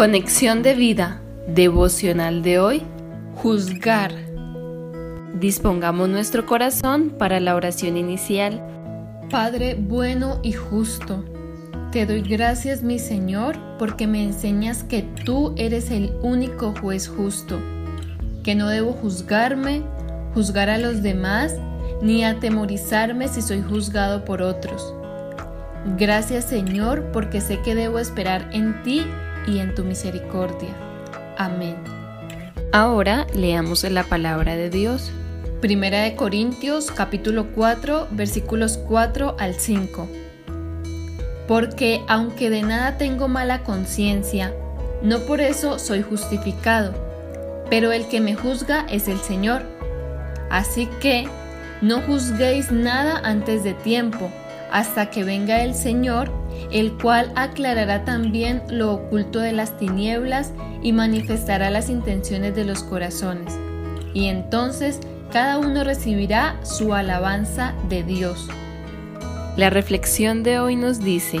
Conexión 0.00 0.62
de 0.62 0.72
vida 0.72 1.20
devocional 1.46 2.42
de 2.42 2.58
hoy. 2.58 2.82
Juzgar. 3.34 4.10
Dispongamos 5.34 6.08
nuestro 6.08 6.46
corazón 6.46 7.10
para 7.18 7.38
la 7.38 7.54
oración 7.54 7.98
inicial. 7.98 8.64
Padre 9.30 9.76
bueno 9.78 10.40
y 10.42 10.52
justo, 10.52 11.22
te 11.92 12.06
doy 12.06 12.22
gracias 12.22 12.82
mi 12.82 12.98
Señor 12.98 13.58
porque 13.78 14.06
me 14.06 14.24
enseñas 14.24 14.84
que 14.84 15.02
tú 15.02 15.52
eres 15.58 15.90
el 15.90 16.14
único 16.22 16.72
juez 16.80 17.06
justo, 17.06 17.60
que 18.42 18.54
no 18.54 18.68
debo 18.68 18.92
juzgarme, 18.92 19.82
juzgar 20.32 20.70
a 20.70 20.78
los 20.78 21.02
demás, 21.02 21.56
ni 22.00 22.24
atemorizarme 22.24 23.28
si 23.28 23.42
soy 23.42 23.60
juzgado 23.60 24.24
por 24.24 24.40
otros. 24.40 24.94
Gracias 25.98 26.46
Señor 26.46 27.12
porque 27.12 27.42
sé 27.42 27.60
que 27.60 27.74
debo 27.74 27.98
esperar 27.98 28.48
en 28.54 28.82
ti 28.82 29.04
y 29.50 29.58
en 29.58 29.74
tu 29.74 29.84
misericordia. 29.84 30.70
Amén. 31.36 31.76
Ahora 32.72 33.26
leamos 33.34 33.82
la 33.84 34.04
palabra 34.04 34.56
de 34.56 34.70
Dios. 34.70 35.10
Primera 35.60 36.02
de 36.02 36.14
Corintios 36.14 36.90
capítulo 36.90 37.48
4 37.54 38.08
versículos 38.12 38.78
4 38.78 39.36
al 39.38 39.54
5. 39.54 40.08
Porque 41.48 42.00
aunque 42.08 42.48
de 42.48 42.62
nada 42.62 42.96
tengo 42.96 43.28
mala 43.28 43.64
conciencia, 43.64 44.54
no 45.02 45.20
por 45.20 45.40
eso 45.40 45.78
soy 45.78 46.02
justificado, 46.02 46.94
pero 47.68 47.90
el 47.90 48.06
que 48.06 48.20
me 48.20 48.34
juzga 48.34 48.86
es 48.88 49.08
el 49.08 49.18
Señor. 49.18 49.62
Así 50.48 50.86
que 51.00 51.28
no 51.82 52.00
juzguéis 52.02 52.70
nada 52.70 53.20
antes 53.24 53.64
de 53.64 53.74
tiempo, 53.74 54.30
hasta 54.70 55.10
que 55.10 55.24
venga 55.24 55.62
el 55.62 55.74
Señor 55.74 56.30
el 56.70 56.92
cual 56.92 57.32
aclarará 57.34 58.04
también 58.04 58.62
lo 58.68 58.92
oculto 58.92 59.40
de 59.40 59.52
las 59.52 59.76
tinieblas 59.78 60.52
y 60.82 60.92
manifestará 60.92 61.70
las 61.70 61.90
intenciones 61.90 62.54
de 62.54 62.64
los 62.64 62.82
corazones. 62.82 63.54
Y 64.14 64.26
entonces 64.26 65.00
cada 65.32 65.58
uno 65.58 65.84
recibirá 65.84 66.56
su 66.62 66.94
alabanza 66.94 67.74
de 67.88 68.02
Dios. 68.02 68.48
La 69.56 69.70
reflexión 69.70 70.42
de 70.42 70.58
hoy 70.58 70.76
nos 70.76 71.00
dice, 71.00 71.40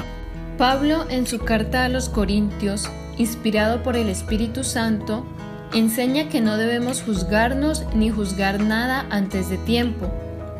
Pablo 0.58 1.06
en 1.08 1.26
su 1.26 1.38
carta 1.38 1.84
a 1.84 1.88
los 1.88 2.08
Corintios, 2.08 2.88
inspirado 3.18 3.82
por 3.82 3.96
el 3.96 4.08
Espíritu 4.08 4.62
Santo, 4.62 5.24
enseña 5.72 6.28
que 6.28 6.40
no 6.40 6.56
debemos 6.56 7.02
juzgarnos 7.02 7.84
ni 7.94 8.10
juzgar 8.10 8.60
nada 8.60 9.06
antes 9.10 9.48
de 9.48 9.58
tiempo, 9.58 10.10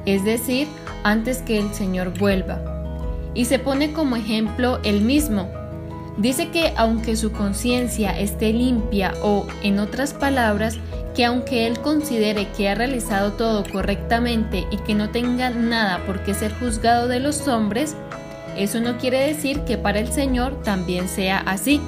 es 0.06 0.24
decir, 0.24 0.68
antes 1.04 1.38
que 1.42 1.58
el 1.58 1.74
Señor 1.74 2.18
vuelva 2.18 2.69
y 3.34 3.44
se 3.44 3.58
pone 3.58 3.92
como 3.92 4.16
ejemplo 4.16 4.80
él 4.82 5.00
mismo. 5.02 5.48
Dice 6.16 6.48
que 6.48 6.72
aunque 6.76 7.16
su 7.16 7.32
conciencia 7.32 8.18
esté 8.18 8.52
limpia 8.52 9.14
o, 9.22 9.46
en 9.62 9.78
otras 9.78 10.12
palabras, 10.12 10.76
que 11.14 11.24
aunque 11.24 11.66
él 11.66 11.80
considere 11.80 12.48
que 12.56 12.68
ha 12.68 12.74
realizado 12.74 13.32
todo 13.32 13.64
correctamente 13.64 14.66
y 14.70 14.76
que 14.78 14.94
no 14.94 15.10
tenga 15.10 15.50
nada 15.50 16.04
por 16.06 16.22
qué 16.22 16.34
ser 16.34 16.52
juzgado 16.54 17.08
de 17.08 17.20
los 17.20 17.48
hombres, 17.48 17.96
eso 18.56 18.80
no 18.80 18.98
quiere 18.98 19.26
decir 19.26 19.60
que 19.60 19.78
para 19.78 20.00
el 20.00 20.12
Señor 20.12 20.62
también 20.62 21.08
sea 21.08 21.38
así, 21.38 21.80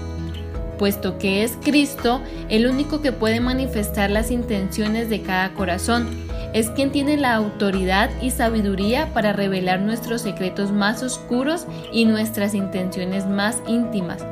puesto 0.78 1.18
que 1.18 1.44
es 1.44 1.58
Cristo 1.62 2.20
el 2.48 2.66
único 2.66 3.02
que 3.02 3.12
puede 3.12 3.40
manifestar 3.40 4.10
las 4.10 4.30
intenciones 4.30 5.10
de 5.10 5.22
cada 5.22 5.52
corazón 5.54 6.08
es 6.53 6.70
quien 6.70 6.92
tiene 6.92 7.17
la 7.17 7.34
autoridad 7.34 8.11
y 8.20 8.31
sabiduría 8.31 9.12
para 9.14 9.33
revelar 9.33 9.81
nuestros 9.81 10.22
secretos 10.22 10.70
más 10.72 11.03
oscuros 11.03 11.67
y 11.92 12.05
nuestras 12.05 12.55
intenciones 12.55 13.27
más 13.27 13.62
íntimas. 13.67 14.25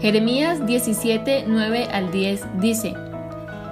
Jeremías 0.00 0.66
17, 0.66 1.44
9 1.46 1.88
al 1.92 2.10
10 2.10 2.60
dice, 2.60 2.94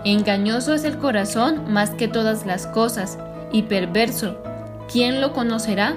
Engañoso 0.05 0.75
es 0.75 0.85
el 0.85 0.99
corazón 0.99 1.73
más 1.73 1.91
que 1.91 2.09
todas 2.09 2.47
las 2.47 2.67
cosas, 2.67 3.19
y 3.53 3.63
perverso. 3.63 4.37
¿Quién 4.91 5.21
lo 5.21 5.33
conocerá? 5.33 5.95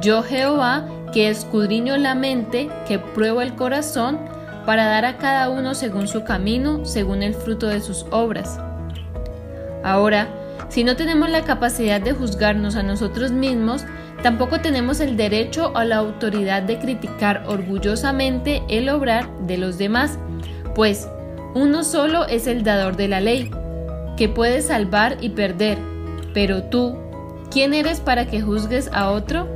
Yo 0.00 0.22
Jehová, 0.22 0.86
que 1.12 1.30
escudriño 1.30 1.96
la 1.96 2.14
mente, 2.14 2.68
que 2.86 2.98
pruebo 2.98 3.40
el 3.40 3.54
corazón, 3.54 4.18
para 4.66 4.86
dar 4.86 5.04
a 5.04 5.18
cada 5.18 5.50
uno 5.50 5.74
según 5.74 6.08
su 6.08 6.24
camino, 6.24 6.84
según 6.84 7.22
el 7.22 7.34
fruto 7.34 7.68
de 7.68 7.80
sus 7.80 8.06
obras. 8.10 8.58
Ahora, 9.82 10.28
si 10.68 10.84
no 10.84 10.96
tenemos 10.96 11.30
la 11.30 11.42
capacidad 11.42 12.00
de 12.00 12.12
juzgarnos 12.12 12.76
a 12.76 12.82
nosotros 12.82 13.30
mismos, 13.30 13.84
tampoco 14.22 14.60
tenemos 14.60 15.00
el 15.00 15.16
derecho 15.16 15.72
o 15.74 15.82
la 15.84 15.96
autoridad 15.96 16.62
de 16.62 16.78
criticar 16.78 17.44
orgullosamente 17.46 18.62
el 18.68 18.88
obrar 18.88 19.28
de 19.40 19.58
los 19.58 19.78
demás, 19.78 20.18
pues 20.74 21.08
uno 21.54 21.84
solo 21.84 22.26
es 22.26 22.46
el 22.46 22.64
dador 22.64 22.96
de 22.96 23.08
la 23.08 23.20
ley, 23.20 23.50
que 24.16 24.28
puede 24.28 24.62
salvar 24.62 25.18
y 25.20 25.30
perder. 25.30 25.78
Pero 26.32 26.64
tú, 26.64 26.96
¿quién 27.50 27.74
eres 27.74 28.00
para 28.00 28.26
que 28.26 28.40
juzgues 28.40 28.90
a 28.92 29.10
otro? 29.10 29.46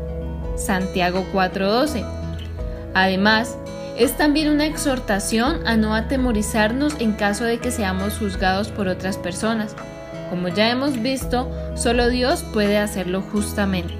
Santiago 0.57 1.25
4:12. 1.33 2.05
Además, 2.95 3.57
es 3.97 4.17
también 4.17 4.49
una 4.49 4.67
exhortación 4.67 5.67
a 5.67 5.77
no 5.77 5.95
atemorizarnos 5.95 6.95
en 7.01 7.15
caso 7.15 7.45
de 7.45 7.59
que 7.59 7.73
seamos 7.73 8.19
juzgados 8.19 8.69
por 8.69 8.87
otras 8.87 9.17
personas 9.17 9.75
como 10.29 10.49
ya 10.49 10.71
hemos 10.71 11.01
visto, 11.01 11.51
solo 11.75 12.09
Dios 12.09 12.45
puede 12.53 12.79
hacerlo 12.79 13.21
justamente. 13.21 13.95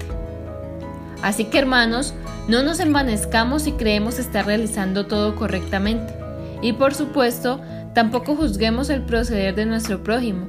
Así 1.21 1.45
que 1.45 1.59
hermanos, 1.59 2.13
no 2.47 2.63
nos 2.63 2.79
envanezcamos 2.79 3.63
si 3.63 3.73
creemos 3.73 4.19
estar 4.19 4.45
realizando 4.45 5.05
todo 5.05 5.35
correctamente. 5.35 6.13
Y 6.61 6.73
por 6.73 6.93
supuesto, 6.93 7.61
tampoco 7.93 8.35
juzguemos 8.35 8.89
el 8.89 9.03
proceder 9.03 9.55
de 9.55 9.65
nuestro 9.65 10.03
prójimo. 10.03 10.47